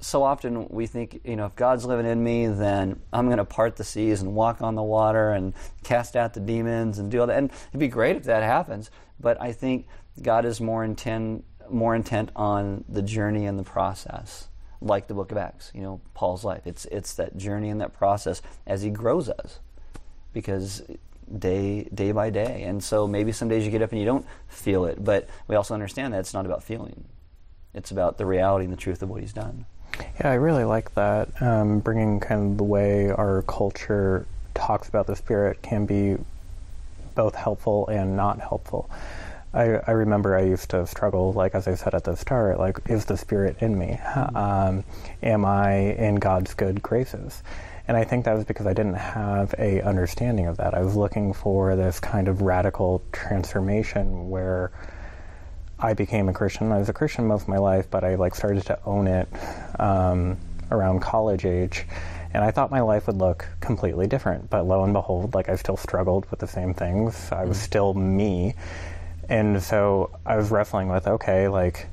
so 0.00 0.22
often 0.22 0.68
we 0.68 0.86
think, 0.86 1.20
you 1.24 1.36
know, 1.36 1.46
if 1.46 1.56
God's 1.56 1.84
living 1.84 2.06
in 2.06 2.22
me, 2.22 2.46
then 2.46 3.00
I'm 3.12 3.26
going 3.26 3.38
to 3.38 3.44
part 3.44 3.76
the 3.76 3.84
seas 3.84 4.22
and 4.22 4.34
walk 4.34 4.62
on 4.62 4.74
the 4.74 4.82
water 4.82 5.30
and 5.32 5.54
cast 5.82 6.16
out 6.16 6.34
the 6.34 6.40
demons 6.40 6.98
and 6.98 7.10
do 7.10 7.20
all 7.20 7.26
that. 7.26 7.38
And 7.38 7.50
it'd 7.68 7.80
be 7.80 7.88
great 7.88 8.16
if 8.16 8.24
that 8.24 8.42
happens. 8.42 8.90
But 9.18 9.40
I 9.40 9.52
think 9.52 9.86
God 10.22 10.44
is 10.44 10.60
more 10.60 10.84
intent, 10.84 11.44
more 11.70 11.94
intent 11.94 12.30
on 12.36 12.84
the 12.88 13.02
journey 13.02 13.46
and 13.46 13.58
the 13.58 13.64
process, 13.64 14.48
like 14.80 15.08
the 15.08 15.14
book 15.14 15.32
of 15.32 15.38
Acts, 15.38 15.72
you 15.74 15.82
know, 15.82 16.00
Paul's 16.14 16.44
life. 16.44 16.66
It's, 16.66 16.84
it's 16.86 17.14
that 17.14 17.36
journey 17.36 17.68
and 17.68 17.80
that 17.80 17.92
process 17.92 18.40
as 18.66 18.82
he 18.82 18.90
grows 18.90 19.28
us. 19.28 19.58
Because 20.32 20.82
day 21.36 21.88
day 21.94 22.12
by 22.12 22.30
day. 22.30 22.62
And 22.62 22.82
so 22.82 23.06
maybe 23.06 23.32
some 23.32 23.48
days 23.48 23.64
you 23.64 23.70
get 23.70 23.82
up 23.82 23.92
and 23.92 24.00
you 24.00 24.06
don't 24.06 24.26
feel 24.48 24.84
it, 24.84 25.02
but 25.02 25.28
we 25.46 25.56
also 25.56 25.74
understand 25.74 26.14
that 26.14 26.20
it's 26.20 26.34
not 26.34 26.46
about 26.46 26.62
feeling. 26.62 27.04
It's 27.74 27.90
about 27.90 28.18
the 28.18 28.26
reality 28.26 28.64
and 28.64 28.72
the 28.72 28.78
truth 28.78 29.02
of 29.02 29.10
what 29.10 29.20
he's 29.20 29.32
done. 29.32 29.66
Yeah, 30.20 30.30
I 30.30 30.34
really 30.34 30.64
like 30.64 30.94
that. 30.94 31.40
Um, 31.42 31.80
bringing 31.80 32.20
kind 32.20 32.52
of 32.52 32.58
the 32.58 32.64
way 32.64 33.10
our 33.10 33.42
culture 33.42 34.26
talks 34.54 34.88
about 34.88 35.06
the 35.06 35.16
spirit 35.16 35.62
can 35.62 35.86
be 35.86 36.16
both 37.14 37.34
helpful 37.34 37.86
and 37.88 38.16
not 38.16 38.40
helpful. 38.40 38.88
I, 39.52 39.80
I 39.86 39.90
remember 39.92 40.36
I 40.36 40.42
used 40.42 40.70
to 40.70 40.86
struggle, 40.86 41.32
like 41.32 41.54
as 41.54 41.66
I 41.66 41.74
said 41.74 41.94
at 41.94 42.04
the 42.04 42.16
start, 42.16 42.58
like, 42.58 42.78
is 42.86 43.06
the 43.06 43.16
Spirit 43.16 43.56
in 43.60 43.78
me? 43.78 43.98
Um, 44.34 44.84
am 45.22 45.44
I 45.44 45.94
in 45.94 46.16
God's 46.16 46.54
good 46.54 46.82
graces? 46.82 47.42
And 47.88 47.96
I 47.96 48.04
think 48.04 48.26
that 48.26 48.36
was 48.36 48.44
because 48.44 48.66
I 48.66 48.74
didn't 48.74 48.94
have 48.94 49.54
a 49.58 49.80
understanding 49.80 50.46
of 50.46 50.58
that. 50.58 50.74
I 50.74 50.82
was 50.82 50.94
looking 50.94 51.32
for 51.32 51.74
this 51.74 51.98
kind 51.98 52.28
of 52.28 52.42
radical 52.42 53.02
transformation 53.12 54.28
where 54.28 54.70
I 55.80 55.94
became 55.94 56.28
a 56.28 56.32
Christian. 56.32 56.72
I 56.72 56.78
was 56.78 56.88
a 56.88 56.92
Christian 56.92 57.26
most 57.26 57.42
of 57.42 57.48
my 57.48 57.58
life, 57.58 57.88
but 57.90 58.04
I 58.04 58.16
like 58.16 58.34
started 58.34 58.66
to 58.66 58.78
own 58.84 59.06
it 59.06 59.28
um, 59.78 60.36
around 60.70 61.00
college 61.00 61.44
age, 61.44 61.86
and 62.34 62.44
I 62.44 62.50
thought 62.50 62.70
my 62.70 62.80
life 62.80 63.06
would 63.06 63.16
look 63.16 63.46
completely 63.60 64.06
different. 64.06 64.50
But 64.50 64.66
lo 64.66 64.82
and 64.82 64.92
behold, 64.92 65.34
like 65.34 65.48
I 65.48 65.56
still 65.56 65.76
struggled 65.76 66.28
with 66.30 66.40
the 66.40 66.48
same 66.48 66.74
things. 66.74 67.30
I 67.30 67.44
was 67.44 67.60
still 67.60 67.94
me, 67.94 68.54
and 69.28 69.62
so 69.62 70.10
I 70.26 70.36
was 70.36 70.50
wrestling 70.50 70.88
with 70.88 71.06
okay, 71.06 71.48
like 71.48 71.86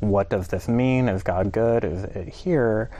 what 0.00 0.30
does 0.30 0.48
this 0.48 0.68
mean? 0.68 1.08
Is 1.08 1.22
God 1.22 1.50
good? 1.50 1.84
Is 1.84 2.04
it 2.04 2.28
here? 2.28 2.90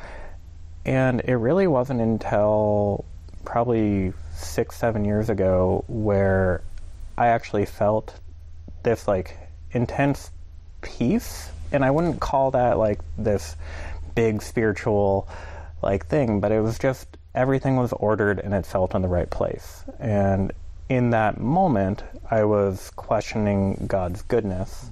And 0.84 1.20
it 1.20 1.36
really 1.36 1.66
wasn't 1.66 2.00
until 2.00 3.04
probably 3.44 4.12
six, 4.34 4.76
seven 4.76 5.04
years 5.04 5.28
ago 5.30 5.84
where 5.86 6.62
I 7.16 7.28
actually 7.28 7.66
felt 7.66 8.14
this 8.82 9.06
like 9.06 9.36
intense 9.72 10.30
peace. 10.80 11.50
And 11.72 11.84
I 11.84 11.90
wouldn't 11.90 12.20
call 12.20 12.52
that 12.52 12.78
like 12.78 13.00
this 13.16 13.56
big 14.14 14.42
spiritual 14.42 15.28
like 15.82 16.06
thing, 16.06 16.40
but 16.40 16.52
it 16.52 16.60
was 16.60 16.78
just 16.78 17.16
everything 17.34 17.76
was 17.76 17.92
ordered 17.92 18.40
and 18.40 18.54
it 18.54 18.66
felt 18.66 18.94
in 18.94 19.02
the 19.02 19.08
right 19.08 19.30
place. 19.30 19.84
And 19.98 20.52
in 20.88 21.10
that 21.10 21.38
moment, 21.38 22.02
I 22.30 22.44
was 22.44 22.90
questioning 22.96 23.86
God's 23.86 24.22
goodness. 24.22 24.90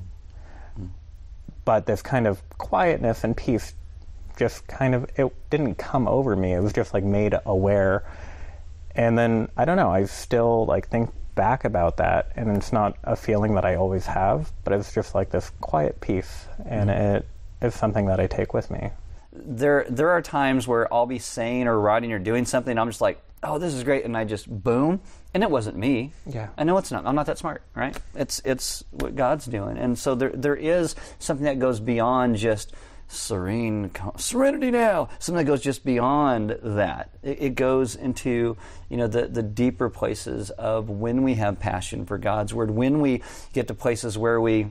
But 1.65 1.87
this 1.87 2.03
kind 2.03 2.27
of 2.27 2.41
quietness 2.59 3.25
and 3.25 3.37
peace 3.37 3.75
just 4.37 4.67
kind 4.67 4.95
of 4.95 5.11
it 5.17 5.33
didn't 5.51 5.77
come 5.77 6.07
over 6.07 6.37
me. 6.37 6.53
It 6.53 6.61
was 6.61 6.73
just 6.73 6.95
like 6.95 7.03
made 7.03 7.35
aware. 7.47 8.05
And 8.95 9.19
then 9.19 9.49
I 9.57 9.65
don't 9.65 9.77
know, 9.77 9.91
I 9.91 10.05
still 10.05 10.67
like 10.67 10.89
think 10.89 11.11
back 11.37 11.65
about 11.65 11.99
that 11.99 12.33
and 12.35 12.57
it's 12.57 12.73
not 12.73 12.97
a 13.05 13.15
feeling 13.15 13.55
that 13.55 13.65
I 13.65 13.77
always 13.77 14.07
have, 14.07 14.51
but 14.65 14.73
it's 14.73 14.93
just 14.93 15.15
like 15.15 15.31
this 15.31 15.51
quiet 15.61 16.01
peace 16.01 16.47
and 16.69 16.91
Mm-hmm. 16.91 17.17
it 17.17 17.27
is 17.63 17.75
something 17.75 18.07
that 18.07 18.19
I 18.19 18.27
take 18.27 18.53
with 18.53 18.71
me. 18.71 18.91
there 19.33 19.87
there 19.89 20.11
are 20.11 20.23
times 20.23 20.67
where 20.67 20.93
I'll 20.93 21.07
be 21.07 21.19
saying 21.21 21.69
or 21.69 21.79
writing 21.79 22.11
or 22.13 22.19
doing 22.19 22.45
something 22.47 22.73
and 22.73 22.81
I'm 22.81 22.89
just 22.89 23.01
like, 23.01 23.21
"Oh, 23.43 23.59
this 23.59 23.73
is 23.75 23.85
great." 23.85 24.05
And 24.05 24.17
I 24.17 24.25
just 24.25 24.49
boom, 24.49 25.01
and 25.35 25.43
it 25.43 25.51
wasn't 25.51 25.77
me. 25.77 26.13
Yeah. 26.27 26.49
I 26.59 26.65
know 26.65 26.79
it's 26.79 26.91
not. 26.91 27.07
I'm 27.07 27.15
not 27.15 27.27
that 27.27 27.39
smart, 27.39 27.63
right? 27.75 27.97
It's 28.15 28.41
it's 28.45 28.83
what 28.91 29.15
God's 29.15 29.45
doing. 29.47 29.77
And 29.79 29.99
so 29.99 30.15
there 30.15 30.31
there 30.35 30.57
is 30.57 30.95
something 31.19 31.45
that 31.45 31.59
goes 31.59 31.81
beyond 31.81 32.37
just 32.37 32.73
serene 33.09 33.91
serenity 34.17 34.71
now 34.71 35.09
something 35.21 35.45
that 35.45 35.51
goes 35.51 35.63
just 35.63 35.85
beyond 35.85 36.59
that 36.63 37.11
it, 37.23 37.43
it 37.43 37.55
goes 37.55 37.95
into 37.95 38.57
you 38.89 38.97
know 38.97 39.07
the 39.07 39.27
the 39.27 39.43
deeper 39.43 39.89
places 39.89 40.51
of 40.51 40.91
when 40.91 41.23
we 41.23 41.35
have 41.35 41.61
passion 41.61 42.05
for 42.05 42.19
God's 42.19 42.53
word 42.53 42.71
when 42.71 43.01
we 43.01 43.23
get 43.53 43.69
to 43.69 43.75
places 43.75 44.19
where 44.19 44.41
we 44.41 44.67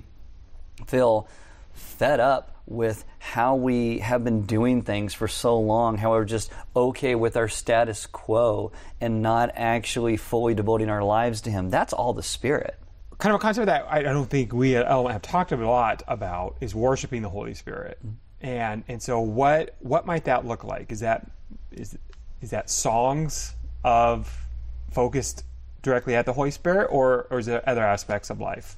feel 0.86 1.28
fed 1.74 2.20
up 2.20 2.56
with 2.66 3.06
how 3.20 3.56
we 3.56 4.00
have 4.00 4.24
been 4.24 4.44
doing 4.44 4.82
things 4.82 5.14
for 5.14 5.28
so 5.28 5.60
long, 5.60 5.98
how 5.98 6.12
we're 6.12 6.26
just 6.26 6.52
okay 6.76 7.16
with 7.16 7.38
our 7.38 7.48
status 7.48 8.08
quo 8.08 8.72
and 9.00 9.22
not 9.22 9.52
actually 9.56 10.18
fully 10.18 10.54
devoting 10.54 10.90
our 10.90 11.04
lives 11.04 11.42
to 11.42 11.52
Him. 11.52 11.70
That's 11.70 11.94
all 11.94 12.14
the 12.14 12.24
Spirit. 12.24 12.78
kind 13.18 13.34
of 13.34 13.40
a 13.40 13.42
concept 13.42 13.68
that 13.68 13.86
I, 13.90 14.02
don't 14.02 14.30
think 14.30 14.52
we 14.52 14.76
at 14.76 14.88
Element 14.88 15.14
have 15.14 15.22
talked 15.22 15.52
a 15.52 15.58
lot 15.58 16.04
about 16.08 16.58
is 16.60 16.74
worshiping 16.74 17.22
the 17.22 17.30
Holy 17.30 17.54
Spirit. 17.54 18.00
Mm-hmm. 18.00 18.16
And 18.46 18.84
and 18.88 19.02
so 19.02 19.20
what 19.20 19.76
what 19.80 20.06
might 20.06 20.26
that 20.26 20.46
look 20.46 20.64
like? 20.64 20.92
Is 20.92 21.00
that 21.00 21.32
is 21.72 21.98
is 22.42 22.52
that 22.52 22.70
songs 22.70 23.56
of 23.84 24.46
focused 24.92 25.44
directly 25.82 26.14
at 26.16 26.28
the 26.28 26.34
Holy 26.34 26.52
Spirit, 26.52 26.90
or 26.92 27.26
or 27.32 27.40
is 27.40 27.48
there 27.48 27.68
other 27.68 27.82
aspects 27.82 28.30
of 28.30 28.40
life? 28.40 28.76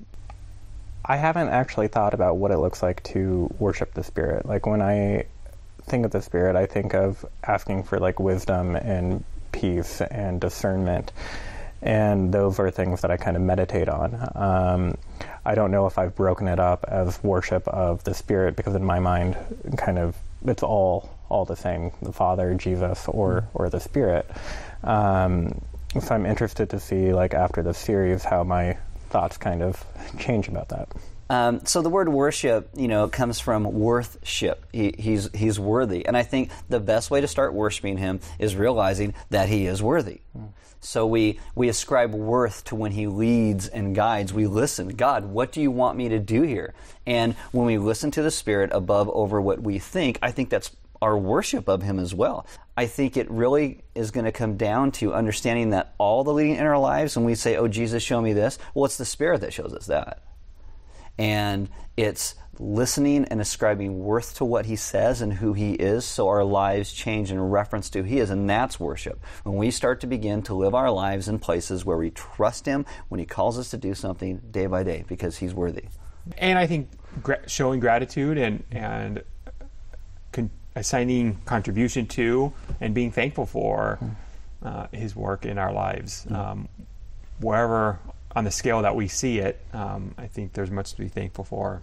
I 1.04 1.18
haven't 1.18 1.50
actually 1.50 1.90
thought 1.90 2.14
about 2.14 2.38
what 2.38 2.52
it 2.52 2.60
looks 2.60 2.82
like 2.82 3.04
to 3.04 3.54
worship 3.60 3.94
the 3.94 4.06
Spirit. 4.06 4.46
Like 4.46 4.66
when 4.66 4.82
I 4.82 5.26
think 5.84 6.06
of 6.06 6.12
the 6.12 6.22
Spirit, 6.22 6.56
I 6.56 6.66
think 6.66 6.94
of 6.94 7.26
asking 7.44 7.84
for 7.84 8.00
like 8.00 8.22
wisdom 8.22 8.78
and 8.78 9.26
peace 9.52 10.00
and 10.00 10.40
discernment. 10.40 11.12
And 11.82 12.34
those 12.34 12.60
are 12.60 12.72
things 12.72 13.02
that 13.02 13.12
I 13.12 13.18
kind 13.18 13.38
of 13.38 13.44
meditate 13.44 13.88
on. 13.88 14.30
Um, 14.36 14.98
I 15.46 15.56
don't 15.56 15.72
know 15.72 15.86
if 15.86 15.98
I've 15.98 16.16
broken 16.16 16.48
it 16.48 16.60
up 16.60 16.86
as 16.88 17.24
worship 17.24 17.68
of 17.68 18.04
the 18.04 18.14
Spirit 18.14 18.56
because 18.56 18.76
in 18.76 18.84
my 18.84 19.00
mind, 19.00 19.38
kind 19.78 19.98
of 19.98 20.16
it's 20.46 20.64
all 20.64 21.10
all 21.30 21.46
the 21.46 21.56
same: 21.56 21.92
the 22.02 22.14
Father, 22.14 22.54
Jesus, 22.56 23.08
or 23.08 23.48
or 23.54 23.70
the 23.70 23.80
Spirit. 23.80 24.30
Um, 24.84 25.62
so 26.00 26.14
I'm 26.14 26.26
interested 26.26 26.70
to 26.72 26.80
see, 26.80 27.14
like 27.14 27.34
after 27.34 27.64
the 27.64 27.74
series, 27.74 28.24
how 28.24 28.44
my 28.44 28.78
thoughts 29.10 29.38
kind 29.38 29.62
of 29.62 29.84
change 30.20 30.48
about 30.48 30.70
that. 30.70 30.90
Um, 31.30 31.66
so 31.66 31.82
the 31.82 31.90
word 31.90 32.08
worship, 32.08 32.70
you 32.76 32.88
know, 32.88 33.10
comes 33.10 33.40
from 33.40 33.64
worthship. 33.64 34.66
He, 34.72 34.94
he's 34.98 35.30
he's 35.34 35.60
worthy, 35.60 36.06
and 36.06 36.16
I 36.16 36.24
think 36.24 36.52
the 36.70 36.80
best 36.80 37.12
way 37.12 37.22
to 37.22 37.28
start 37.28 37.54
worshiping 37.54 37.98
Him 37.98 38.22
is 38.40 38.56
realizing 38.56 39.14
that 39.30 39.50
He 39.50 39.66
is 39.66 39.84
worthy. 39.84 40.22
So 40.80 41.08
we 41.08 41.40
we 41.56 41.70
ascribe 41.70 42.14
worth 42.14 42.64
to 42.66 42.76
when 42.76 42.92
He 42.92 43.08
leads 43.08 43.68
and 43.68 43.96
guides. 43.96 44.34
We 44.34 44.48
listen. 44.48 44.90
God, 44.90 45.26
what 45.26 45.52
do 45.52 45.62
you 45.62 45.72
want 45.72 45.98
me 45.98 46.10
to 46.10 46.20
do 46.20 46.44
here? 46.44 46.74
And 47.06 47.36
when 47.52 47.66
we 47.66 47.78
listen 47.78 48.12
to 48.12 48.22
the 48.22 48.32
Spirit 48.32 48.70
above 48.74 49.10
over 49.10 49.42
what 49.42 49.62
we 49.62 49.80
think, 49.80 50.20
I 50.22 50.32
think 50.32 50.50
that's 50.50 50.76
our 51.02 51.18
worship 51.18 51.68
of 51.68 51.82
Him 51.82 52.00
as 52.00 52.14
well. 52.14 52.46
I 52.76 52.86
think 52.86 53.18
it 53.18 53.30
really 53.30 53.82
is 53.96 54.12
going 54.12 54.26
to 54.26 54.32
come 54.32 54.56
down 54.56 54.92
to 54.94 55.14
understanding 55.14 55.72
that 55.72 55.96
all 55.98 56.24
the 56.24 56.34
leading 56.34 56.56
in 56.56 56.66
our 56.66 56.80
lives, 56.80 57.16
when 57.16 57.26
we 57.26 57.36
say, 57.36 57.58
"Oh, 57.58 57.68
Jesus, 57.68 58.04
show 58.04 58.22
me 58.22 58.34
this," 58.34 58.60
well, 58.74 58.86
it's 58.86 58.98
the 58.98 59.06
Spirit 59.06 59.42
that 59.42 59.54
shows 59.54 59.74
us 59.74 59.88
that 59.88 60.22
and 61.18 61.70
it's 61.96 62.36
listening 62.60 63.26
and 63.26 63.40
ascribing 63.42 64.00
worth 64.00 64.36
to 64.36 64.46
what 64.46 64.66
he 64.66 64.76
says 64.76 65.22
and 65.22 65.34
who 65.34 65.54
he 65.54 65.74
is 65.74 66.06
so 66.06 66.28
our 66.28 66.44
lives 66.44 66.92
change 66.92 67.32
in 67.32 67.40
reference 67.40 67.90
to 67.92 68.00
who 68.00 68.06
he 68.06 68.20
is 68.20 68.30
and 68.30 68.50
that's 68.50 68.80
worship. 68.80 69.20
When 69.44 69.56
we 69.56 69.72
start 69.72 70.02
to 70.02 70.08
begin 70.08 70.42
to 70.44 70.54
live 70.54 70.76
our 70.76 70.92
lives 70.92 71.28
in 71.28 71.40
places 71.40 71.86
where 71.86 71.98
we 71.98 72.12
trust 72.12 72.66
him 72.66 72.86
when 73.10 73.20
he 73.20 73.26
calls 73.26 73.58
us 73.58 73.70
to 73.72 73.78
do 73.78 73.94
something 73.94 74.42
day 74.52 74.68
by 74.68 74.84
day 74.84 75.04
because 75.08 75.38
he's 75.38 75.54
worthy. 75.54 75.86
And 76.38 76.60
I 76.60 76.68
think 76.68 76.90
gra- 77.24 77.48
showing 77.48 77.80
gratitude 77.80 78.38
and 78.38 78.64
and 78.72 79.24
con- 80.32 80.52
assigning 80.76 81.38
contribution 81.46 82.08
to 82.08 82.54
and 82.82 82.94
being 82.94 83.12
thankful 83.12 83.46
for 83.46 84.00
uh, 84.64 84.88
His 84.92 85.16
work 85.16 85.46
in 85.46 85.58
our 85.58 85.74
lives, 85.74 86.26
um, 86.30 86.68
wherever 87.40 88.00
on 88.36 88.44
the 88.44 88.52
scale 88.52 88.82
that 88.82 88.96
we 88.96 89.08
see 89.08 89.40
it, 89.40 89.60
um, 89.74 90.14
I 90.18 90.28
think 90.28 90.54
there's 90.54 90.72
much 90.72 90.92
to 90.94 90.98
be 90.98 91.08
thankful 91.08 91.44
for. 91.44 91.82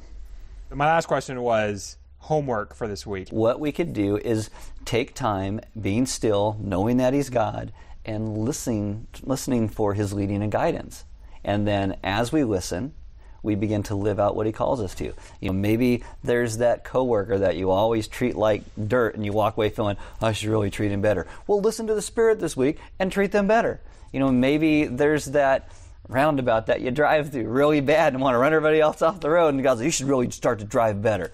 My 0.71 0.87
last 0.87 1.07
question 1.07 1.41
was 1.41 1.97
homework 2.19 2.75
for 2.75 2.89
this 2.89 3.07
week. 3.07 3.29
what 3.29 3.61
we 3.61 3.71
could 3.71 3.93
do 3.93 4.17
is 4.17 4.49
take 4.85 5.15
time 5.15 5.61
being 5.79 6.07
still 6.07 6.57
knowing 6.59 6.97
that 6.97 7.13
he's 7.13 7.29
god 7.29 7.71
and 8.05 8.39
listening 8.39 9.07
listening 9.23 9.69
for 9.69 9.93
his 9.95 10.13
leading 10.13 10.43
and 10.43 10.51
guidance. 10.51 11.05
And 11.45 11.67
then 11.67 11.97
as 12.03 12.33
we 12.33 12.45
listen 12.45 12.95
we 13.43 13.55
begin 13.55 13.83
to 13.83 13.95
live 13.95 14.19
out 14.19 14.35
what 14.35 14.47
he 14.47 14.53
calls 14.53 14.81
us 14.81 14.95
to. 14.95 15.05
You 15.05 15.49
know 15.49 15.53
maybe 15.53 16.03
there's 16.25 16.57
that 16.57 16.83
coworker 16.83 17.39
that 17.41 17.57
you 17.57 17.71
always 17.71 18.09
treat 18.09 18.35
like 18.37 18.63
dirt 18.89 19.15
and 19.15 19.25
you 19.25 19.33
walk 19.33 19.59
away 19.59 19.69
feeling 19.69 19.99
i 20.23 20.33
should 20.33 20.49
really 20.49 20.71
treat 20.71 20.91
him 20.91 21.03
better. 21.03 21.27
Well 21.47 21.61
listen 21.61 21.87
to 21.89 21.95
the 21.95 22.03
spirit 22.03 22.41
this 22.41 22.57
week 22.57 22.79
and 22.99 23.13
treat 23.13 23.33
them 23.33 23.47
better. 23.47 23.81
You 24.13 24.21
know 24.21 24.33
maybe 24.33 24.87
there's 24.87 25.27
that 25.27 25.69
roundabout 26.09 26.67
that 26.67 26.81
you 26.81 26.91
drive 26.91 27.31
through 27.31 27.49
really 27.49 27.81
bad 27.81 28.13
and 28.13 28.23
want 28.23 28.35
to 28.35 28.39
run 28.39 28.53
everybody 28.53 28.81
else 28.81 29.03
off 29.03 29.21
the 29.21 29.31
road 29.31 29.55
and 29.55 29.63
god's 29.63 29.81
like 29.81 29.87
you 29.87 29.91
should 29.91 30.07
really 30.07 30.31
start 30.31 30.59
to 30.59 30.65
drive 30.65 31.01
better 31.01 31.33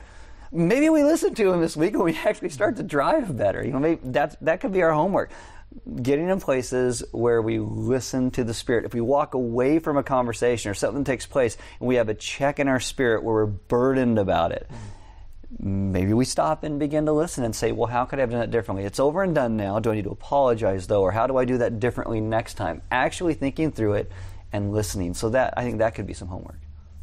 maybe 0.53 0.89
we 0.89 1.05
listen 1.05 1.35
to 1.35 1.53
him 1.53 1.61
this 1.61 1.77
week 1.77 1.95
and 1.95 2.03
we 2.03 2.17
actually 2.25 2.51
start 2.51 2.77
to 2.77 2.83
drive 2.83 3.37
better. 3.37 3.65
You 3.65 3.73
know, 3.73 3.79
maybe 3.79 4.01
that 4.05 4.37
that 4.43 4.61
could 4.61 4.73
be 4.73 4.83
our 4.83 4.93
homework. 4.93 5.31
Getting 6.03 6.29
in 6.29 6.41
places 6.41 7.05
where 7.13 7.41
we 7.41 7.61
listen 7.61 8.33
to 8.33 8.43
the 8.43 8.55
Spirit. 8.55 8.87
If 8.87 8.95
we 8.95 9.01
walk 9.01 9.35
away 9.35 9.79
from 9.79 9.97
a 9.97 10.03
conversation 10.03 10.69
or 10.71 10.75
something 10.75 11.05
takes 11.05 11.27
place 11.27 11.57
and 11.79 11.89
we 11.89 11.95
have 11.95 12.09
a 12.09 12.15
check 12.15 12.59
in 12.59 12.67
our 12.67 12.81
spirit 12.81 13.23
where 13.23 13.35
we're 13.35 13.47
burdened 13.47 14.19
about 14.19 14.51
it, 14.51 14.69
maybe 15.61 16.13
we 16.13 16.25
stop 16.25 16.65
and 16.65 16.81
begin 16.81 17.07
to 17.07 17.13
listen 17.13 17.45
and 17.45 17.55
say, 17.55 17.71
well, 17.71 17.87
how 17.87 18.05
could 18.05 18.19
I 18.19 18.23
have 18.23 18.31
done 18.31 18.43
it 18.43 18.51
differently? 18.51 18.85
It's 18.85 18.99
over 18.99 19.23
and 19.23 19.33
done 19.33 19.57
now. 19.57 19.79
Do 19.79 19.93
I 19.93 19.95
need 19.95 20.05
to 20.05 20.11
apologize 20.11 20.89
though? 20.89 21.03
Or 21.03 21.13
how 21.13 21.29
do 21.29 21.37
I 21.37 21.45
do 21.45 21.59
that 21.59 21.79
differently 21.79 22.21
next 22.21 22.55
time? 22.55 22.83
Actually 22.91 23.35
thinking 23.35 23.71
through 23.71 23.95
it 23.95 24.13
and 24.53 24.73
listening. 24.73 25.15
So 25.15 25.31
that 25.31 25.55
I 25.57 25.63
think 25.65 25.79
that 25.79 25.95
could 25.95 26.07
be 26.07 26.15
some 26.15 26.29
homework 26.29 26.61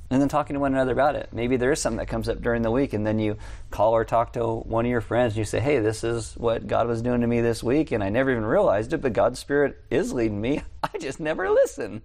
and 0.10 0.22
then 0.22 0.30
talking 0.30 0.54
to 0.54 0.60
one 0.60 0.74
another 0.74 0.94
about 0.94 1.16
it. 1.16 1.30
Maybe 1.32 1.58
there 1.58 1.72
is 1.72 1.82
something 1.82 1.98
that 1.98 2.08
comes 2.08 2.30
up 2.30 2.42
during 2.42 2.62
the 2.62 2.72
week, 2.72 2.94
and 2.94 3.06
then 3.06 3.20
you 3.20 3.38
call 3.72 3.94
or 3.94 4.06
talk 4.06 4.34
to 4.34 4.46
one 4.46 4.86
of 4.86 4.92
your 4.92 5.01
friends, 5.01 5.34
and 5.34 5.39
you 5.39 5.46
say, 5.46 5.60
"Hey, 5.60 5.80
this 5.80 6.04
is 6.04 6.34
what 6.38 6.68
God 6.68 6.88
was 6.88 7.01
doing 7.01 7.22
to 7.22 7.27
me 7.27 7.42
this 7.42 7.62
week, 7.62 7.92
and 7.92 8.04
I 8.04 8.10
never 8.10 8.32
even 8.32 8.46
realized 8.46 8.94
it, 8.94 9.01
but 9.01 9.13
God's 9.13 9.39
Spirit 9.39 9.77
is 9.89 10.13
leading 10.13 10.39
me. 10.39 10.62
I 10.84 10.98
just 10.98 11.20
never 11.20 11.50
listen." 11.50 12.01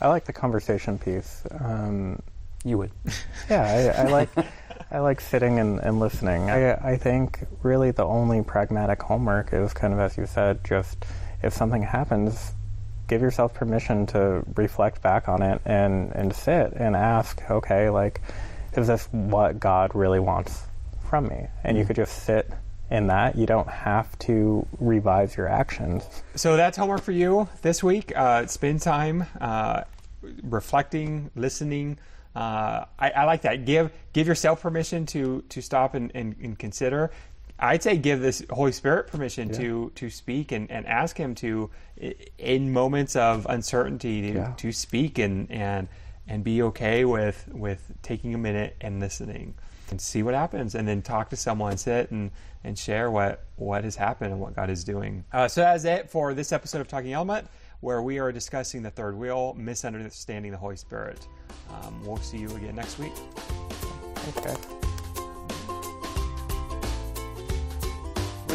I 0.00 0.08
like 0.08 0.24
the 0.24 0.32
conversation 0.32 0.98
piece. 0.98 1.42
Um, 1.60 2.22
You 2.64 2.78
would. 2.78 2.92
yeah, 3.50 3.94
I, 3.98 4.02
I 4.02 4.04
like 4.08 4.30
I 4.90 4.98
like 5.00 5.20
sitting 5.20 5.58
and, 5.58 5.80
and 5.80 5.98
listening. 5.98 6.48
I 6.48 6.74
I 6.74 6.96
think 6.96 7.40
really 7.62 7.90
the 7.90 8.04
only 8.04 8.42
pragmatic 8.42 9.02
homework 9.02 9.52
is 9.52 9.72
kind 9.72 9.92
of 9.92 9.98
as 9.98 10.16
you 10.16 10.26
said, 10.26 10.64
just 10.64 11.04
if 11.42 11.52
something 11.52 11.82
happens, 11.82 12.52
give 13.10 13.20
yourself 13.20 13.52
permission 13.52 14.06
to 14.06 14.42
reflect 14.54 15.02
back 15.02 15.28
on 15.28 15.42
it 15.42 15.60
and 15.66 16.12
and 16.12 16.34
sit 16.34 16.72
and 16.74 16.94
ask, 16.94 17.42
okay, 17.50 17.90
like, 17.90 18.20
is 18.76 18.86
this 18.86 19.08
what 19.10 19.58
God 19.58 19.94
really 19.94 20.20
wants 20.20 20.62
from 21.08 21.26
me? 21.26 21.48
And 21.64 21.76
you 21.76 21.84
could 21.84 21.96
just 21.96 22.22
sit 22.22 22.48
in 22.88 23.08
that. 23.08 23.36
You 23.36 23.46
don't 23.46 23.68
have 23.68 24.16
to 24.20 24.64
revise 24.78 25.36
your 25.36 25.48
actions. 25.48 26.04
So 26.36 26.56
that's 26.56 26.78
homework 26.78 27.02
for 27.02 27.12
you 27.12 27.48
this 27.62 27.82
week. 27.82 28.16
Uh, 28.16 28.46
spend 28.46 28.80
time 28.80 29.26
uh, 29.40 29.82
reflecting, 30.44 31.30
listening. 31.34 31.98
Uh, 32.34 32.84
I, 32.96 33.10
I, 33.10 33.24
like 33.24 33.42
that. 33.42 33.64
Give 33.64 33.90
give 34.12 34.28
yourself 34.28 34.62
permission 34.62 35.04
to 35.06 35.42
to 35.48 35.60
stop 35.60 35.94
and, 35.94 36.12
and, 36.14 36.36
and 36.40 36.56
consider. 36.56 37.10
I'd 37.60 37.82
say 37.82 37.96
give 37.96 38.20
this 38.20 38.42
Holy 38.50 38.72
Spirit 38.72 39.06
permission 39.06 39.48
yeah. 39.48 39.58
to 39.58 39.92
to 39.94 40.10
speak 40.10 40.52
and, 40.52 40.70
and 40.70 40.86
ask 40.86 41.16
Him 41.16 41.34
to, 41.36 41.70
in 42.38 42.72
moments 42.72 43.16
of 43.16 43.46
uncertainty, 43.48 44.22
to, 44.22 44.28
yeah. 44.28 44.54
to 44.56 44.72
speak 44.72 45.18
and 45.18 45.50
and 45.50 45.88
and 46.26 46.42
be 46.42 46.62
okay 46.62 47.04
with 47.04 47.48
with 47.52 47.92
taking 48.02 48.34
a 48.34 48.38
minute 48.38 48.76
and 48.80 49.00
listening 49.00 49.54
and 49.90 50.00
see 50.00 50.22
what 50.22 50.34
happens, 50.34 50.74
and 50.74 50.86
then 50.86 51.02
talk 51.02 51.28
to 51.30 51.36
someone, 51.36 51.76
sit 51.76 52.10
and 52.10 52.30
and 52.64 52.78
share 52.78 53.10
what 53.10 53.44
what 53.56 53.84
has 53.84 53.96
happened 53.96 54.32
and 54.32 54.40
what 54.40 54.54
God 54.54 54.70
is 54.70 54.84
doing. 54.84 55.24
Uh, 55.32 55.48
so 55.48 55.60
that's 55.60 55.84
it 55.84 56.10
for 56.10 56.34
this 56.34 56.52
episode 56.52 56.80
of 56.80 56.88
Talking 56.88 57.12
Element, 57.12 57.46
where 57.80 58.02
we 58.02 58.18
are 58.18 58.32
discussing 58.32 58.82
the 58.82 58.90
third 58.90 59.16
wheel, 59.16 59.54
misunderstanding 59.58 60.52
the 60.52 60.58
Holy 60.58 60.76
Spirit. 60.76 61.26
Um, 61.70 62.04
we'll 62.04 62.16
see 62.18 62.38
you 62.38 62.48
again 62.56 62.76
next 62.76 62.98
week. 62.98 63.12
Okay. 64.36 64.79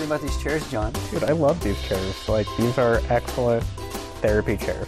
About 0.05 0.21
these 0.21 0.37
chairs, 0.37 0.69
John? 0.69 0.93
Dude, 1.09 1.23
I 1.23 1.31
love 1.31 1.59
these 1.63 1.81
chairs. 1.81 2.29
Like 2.29 2.45
these 2.57 2.77
are 2.77 3.01
excellent 3.09 3.63
therapy 4.21 4.55
chairs. 4.55 4.87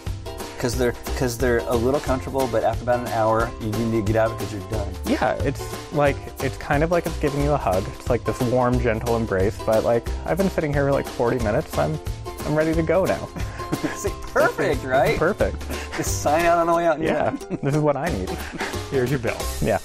Because 0.55 0.77
they're 0.77 0.91
because 1.05 1.39
they're 1.39 1.59
a 1.59 1.75
little 1.75 2.00
comfortable, 2.00 2.47
but 2.51 2.63
after 2.63 2.83
about 2.83 3.00
an 3.00 3.07
hour, 3.07 3.51
you 3.59 3.71
need 3.71 3.91
to 3.91 4.01
get 4.03 4.15
out 4.15 4.38
because 4.38 4.53
you're 4.53 4.69
done. 4.69 4.93
Yeah, 5.05 5.33
it's 5.41 5.91
like 5.91 6.17
it's 6.43 6.57
kind 6.57 6.83
of 6.83 6.91
like 6.91 7.07
it's 7.07 7.17
giving 7.17 7.41
you 7.41 7.51
a 7.51 7.57
hug. 7.57 7.83
It's 7.95 8.12
like 8.12 8.25
this 8.25 8.39
warm, 8.41 8.79
gentle 8.79 9.15
embrace. 9.15 9.57
But 9.65 9.83
like 9.83 10.07
I've 10.27 10.38
been 10.38 10.51
sitting 10.51 10.71
here 10.71 10.86
for 10.86 10.91
like 10.91 11.07
40 11.07 11.43
minutes. 11.43 11.75
I'm 11.79 12.00
I'm 12.45 12.55
ready 12.55 12.75
to 12.75 12.83
go 12.83 13.05
now. 13.05 13.25
See, 13.95 14.12
perfect, 14.27 14.83
right? 14.83 15.17
Perfect. 15.17 15.59
Just 15.97 16.21
sign 16.21 16.45
out 16.45 16.59
on 16.59 16.67
the 16.67 16.75
way 16.75 16.86
out. 16.86 17.01
Yeah, 17.01 17.31
this 17.63 17.74
is 17.74 17.81
what 17.81 17.97
I 17.97 18.09
need. 18.09 18.29
Here's 18.91 19.09
your 19.09 19.19
bill. 19.19 19.38
Yeah. 19.62 19.79